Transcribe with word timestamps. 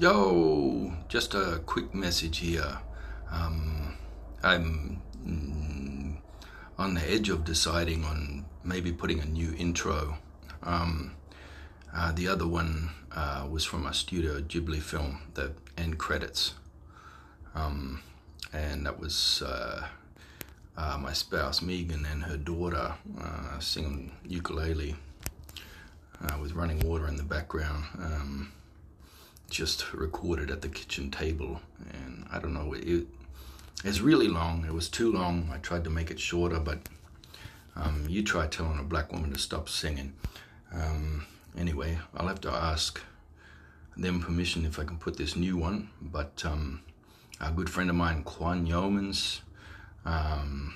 Yo, 0.00 0.90
just 1.08 1.34
a 1.34 1.60
quick 1.66 1.94
message 1.94 2.38
here. 2.38 2.78
Um, 3.30 3.98
I'm 4.42 5.02
mm, 5.22 6.16
on 6.78 6.94
the 6.94 7.02
edge 7.02 7.28
of 7.28 7.44
deciding 7.44 8.06
on 8.06 8.46
maybe 8.64 8.92
putting 8.92 9.20
a 9.20 9.26
new 9.26 9.54
intro. 9.58 10.16
Um, 10.62 11.16
uh, 11.94 12.12
the 12.12 12.28
other 12.28 12.46
one 12.46 12.88
uh, 13.14 13.46
was 13.50 13.66
from 13.66 13.84
a 13.84 13.92
Studio 13.92 14.40
Ghibli 14.40 14.80
film, 14.80 15.20
the 15.34 15.52
end 15.76 15.98
credits. 15.98 16.54
Um, 17.54 18.00
and 18.54 18.86
that 18.86 18.98
was 18.98 19.42
uh, 19.44 19.86
uh 20.78 20.96
my 20.98 21.12
spouse 21.12 21.60
Megan 21.60 22.06
and 22.06 22.22
her 22.22 22.38
daughter 22.38 22.94
uh, 23.20 23.58
singing 23.58 24.12
ukulele 24.26 24.96
uh, 26.24 26.38
with 26.40 26.52
running 26.52 26.80
water 26.80 27.06
in 27.06 27.16
the 27.16 27.22
background. 27.22 27.84
Just 29.50 29.92
recorded 29.92 30.50
at 30.50 30.62
the 30.62 30.68
kitchen 30.68 31.10
table 31.10 31.60
and 31.92 32.24
I 32.30 32.38
don't 32.38 32.54
know 32.54 32.72
it 32.72 33.06
it's 33.84 34.00
really 34.00 34.28
long. 34.28 34.64
It 34.66 34.72
was 34.72 34.88
too 34.88 35.10
long. 35.12 35.50
I 35.52 35.58
tried 35.58 35.84
to 35.84 35.90
make 35.90 36.10
it 36.10 36.18
shorter 36.18 36.58
but 36.58 36.78
um, 37.76 38.06
you 38.08 38.22
try 38.22 38.46
telling 38.46 38.78
a 38.78 38.82
black 38.82 39.12
woman 39.12 39.32
to 39.32 39.38
stop 39.38 39.68
singing. 39.68 40.14
Um, 40.72 41.26
anyway 41.58 41.98
I'll 42.14 42.28
have 42.28 42.40
to 42.42 42.50
ask 42.50 43.00
them 43.96 44.20
permission 44.22 44.64
if 44.64 44.78
I 44.78 44.84
can 44.84 44.96
put 44.96 45.16
this 45.18 45.36
new 45.36 45.56
one 45.58 45.90
but 46.00 46.42
um, 46.46 46.80
a 47.40 47.50
good 47.50 47.68
friend 47.68 47.90
of 47.90 47.96
mine 47.96 48.22
Quan 48.22 48.66
Yeomans 48.66 49.40
um, 50.04 50.74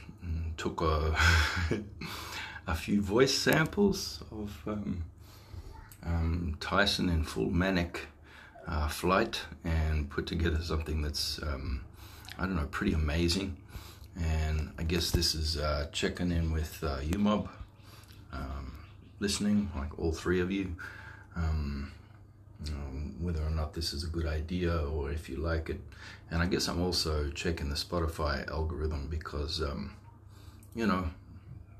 took 0.56 0.80
a 0.82 1.16
a 2.66 2.74
few 2.74 3.00
voice 3.00 3.36
samples 3.36 4.22
of 4.30 4.60
um, 4.66 5.04
um, 6.04 6.56
Tyson 6.60 7.08
in 7.08 7.24
full 7.24 7.50
manic 7.50 8.08
uh, 8.66 8.88
flight 8.88 9.40
and 9.64 10.08
put 10.10 10.26
together 10.26 10.60
something 10.62 11.02
that's, 11.02 11.42
um, 11.42 11.84
I 12.38 12.42
don't 12.42 12.56
know, 12.56 12.66
pretty 12.70 12.92
amazing. 12.92 13.56
And 14.20 14.72
I 14.78 14.84
guess 14.84 15.10
this 15.10 15.34
is 15.34 15.56
uh, 15.56 15.88
checking 15.92 16.30
in 16.30 16.52
with 16.52 16.82
uh, 16.82 16.98
UMOB, 17.00 17.48
um, 18.32 18.78
listening, 19.18 19.70
like 19.76 19.98
all 19.98 20.12
three 20.12 20.40
of 20.40 20.50
you, 20.50 20.76
um, 21.36 21.92
you 22.64 22.70
know, 22.70 22.78
whether 23.20 23.42
or 23.42 23.50
not 23.50 23.74
this 23.74 23.92
is 23.92 24.04
a 24.04 24.06
good 24.06 24.26
idea 24.26 24.76
or 24.76 25.10
if 25.10 25.28
you 25.28 25.36
like 25.36 25.68
it. 25.68 25.80
And 26.30 26.42
I 26.42 26.46
guess 26.46 26.68
I'm 26.68 26.80
also 26.80 27.30
checking 27.30 27.68
the 27.68 27.74
Spotify 27.74 28.48
algorithm 28.48 29.08
because, 29.08 29.60
um, 29.60 29.96
you 30.74 30.86
know, 30.86 31.10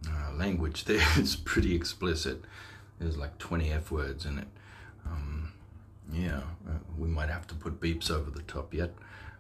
uh, 0.09 0.33
language 0.35 0.85
there 0.87 1.07
is 1.19 1.37
pretty 1.37 1.75
explicit. 1.75 2.43
There's 2.99 3.17
like 3.17 3.39
20 3.39 3.73
F 3.73 3.91
words 3.91 4.27
in 4.27 4.39
it. 4.39 4.49
Yeah, 6.13 6.43
uh, 6.69 6.79
we 6.99 7.09
might 7.09 7.29
have 7.29 7.47
to 7.49 7.55
put 7.55 7.81
beeps 7.81 8.11
over 8.11 8.31
the 8.31 8.43
top 8.43 8.75
yet. 8.75 8.93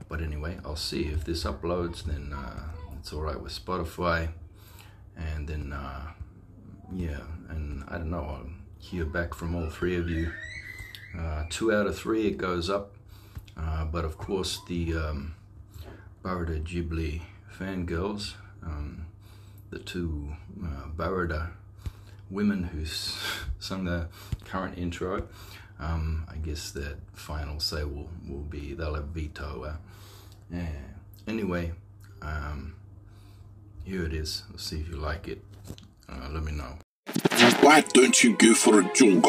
But 0.08 0.20
anyway, 0.20 0.58
I'll 0.64 0.76
see 0.76 1.04
if 1.04 1.24
this 1.24 1.44
uploads, 1.44 2.04
then 2.04 2.32
uh, 2.32 2.70
it's 2.98 3.12
all 3.12 3.22
right 3.22 3.40
with 3.40 3.52
Spotify. 3.52 4.30
And 5.16 5.46
then, 5.46 5.72
uh, 5.72 6.12
yeah, 6.92 7.20
and 7.48 7.84
I 7.88 7.98
don't 7.98 8.10
know, 8.10 8.24
I'll 8.24 8.50
hear 8.78 9.04
back 9.04 9.34
from 9.34 9.54
all 9.54 9.70
three 9.70 9.96
of 9.96 10.08
you. 10.08 10.32
Uh, 11.18 11.44
two 11.48 11.72
out 11.72 11.86
of 11.86 11.96
three, 11.96 12.26
it 12.26 12.38
goes 12.38 12.68
up. 12.68 12.94
Uh, 13.56 13.84
but 13.84 14.04
of 14.04 14.18
course, 14.18 14.60
the 14.66 14.94
um, 14.94 15.34
Barada 16.24 16.60
Ghibli 16.62 17.22
fangirls, 17.56 18.34
um, 18.64 19.06
the 19.70 19.78
two 19.78 20.34
uh, 20.62 20.88
Barada 20.96 21.50
women 22.30 22.64
who 22.64 22.84
sung 23.58 23.84
the 23.84 24.08
current 24.44 24.78
intro, 24.78 25.28
um, 25.78 26.26
I 26.28 26.36
guess 26.36 26.70
that 26.72 26.96
final 27.12 27.60
say 27.60 27.84
will, 27.84 28.08
will 28.28 28.42
be, 28.42 28.74
they'll 28.74 28.94
have 28.94 29.08
veto. 29.08 29.64
Uh, 29.64 29.76
yeah. 30.50 30.68
Anyway, 31.26 31.72
um, 32.22 32.74
here 33.84 34.04
it 34.04 34.12
is. 34.12 34.44
Let's 34.50 34.64
see 34.64 34.80
if 34.80 34.88
you 34.88 34.96
like 34.96 35.28
it. 35.28 35.42
Uh, 36.08 36.28
let 36.30 36.42
me 36.42 36.52
know. 36.52 36.78
Why 37.60 37.80
don't 37.80 38.22
you 38.22 38.36
go 38.36 38.54
for 38.54 38.80
a 38.80 38.92
jog? 38.94 39.24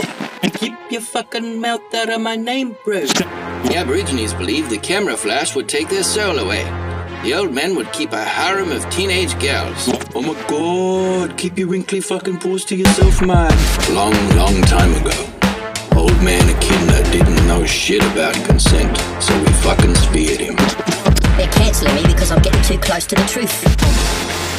Keep 0.56 0.76
your 0.92 1.02
fucking 1.02 1.60
mouth 1.60 1.94
out 1.94 2.10
of 2.10 2.22
my 2.22 2.36
name, 2.36 2.76
bro. 2.84 3.06
The 3.06 3.76
Aborigines 3.76 4.34
believed 4.34 4.70
the 4.70 4.78
camera 4.78 5.18
flash 5.18 5.56
would 5.56 5.68
take 5.68 5.90
their 5.90 6.04
soul 6.04 6.38
away. 6.40 6.85
The 7.26 7.34
old 7.34 7.56
men 7.56 7.76
would 7.76 7.92
keep 7.92 8.12
a 8.12 8.24
harem 8.24 8.72
of 8.72 8.88
teenage 8.92 9.34
girls. 9.40 9.90
Oh 10.14 10.22
my 10.22 10.40
god, 10.48 11.36
keep 11.40 11.58
your 11.58 11.68
wrinkly 11.70 12.00
fucking 12.00 12.38
paws 12.38 12.64
to 12.66 12.76
yourself, 12.76 13.20
man. 13.20 13.52
Long, 13.96 14.14
long 14.38 14.62
time 14.62 14.94
ago. 14.94 15.10
Old 15.98 16.22
man 16.22 16.48
Echidna 16.48 17.02
didn't 17.12 17.48
know 17.48 17.66
shit 17.66 18.04
about 18.12 18.36
consent, 18.46 18.96
so 19.20 19.36
we 19.40 19.48
fucking 19.66 19.96
speared 19.96 20.40
him. 20.40 20.56
They're 21.36 21.52
cancelling 21.52 21.96
me 21.96 22.04
because 22.04 22.32
I'm 22.32 22.44
getting 22.44 22.62
too 22.62 22.78
close 22.78 23.08
to 23.08 23.16
the 23.16 23.24
truth. 23.24 23.60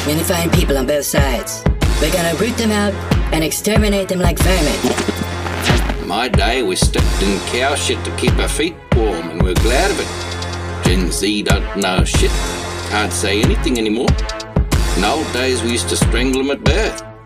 We're 0.05 0.15
gonna 0.15 0.25
find 0.25 0.51
people 0.51 0.77
on 0.77 0.87
both 0.87 1.05
sides. 1.05 1.63
We're 2.01 2.11
gonna 2.11 2.35
root 2.35 2.57
them 2.57 2.71
out 2.71 2.93
and 3.33 3.45
exterminate 3.45 4.09
them 4.09 4.19
like 4.19 4.39
vermin. 4.39 6.05
My 6.05 6.27
day 6.27 6.63
we 6.63 6.75
stepped 6.75 7.21
in 7.23 7.39
cow 7.47 7.75
shit 7.75 8.03
to 8.03 8.13
keep 8.17 8.37
our 8.39 8.49
feet 8.49 8.75
warm, 8.93 9.29
and 9.29 9.41
we're 9.41 9.53
glad 9.53 9.89
of 9.89 10.01
it. 10.01 10.36
Gen 10.87 11.11
Z 11.11 11.43
don't 11.43 11.75
know 11.75 12.05
shit, 12.05 12.31
can't 12.91 13.11
say 13.11 13.41
anything 13.41 13.77
anymore. 13.77 14.07
In 14.95 15.03
old 15.03 15.29
days 15.33 15.61
we 15.61 15.71
used 15.71 15.89
to 15.89 15.97
strangle 15.97 16.41
them 16.41 16.49
at 16.49 16.63
birth. 16.63 17.16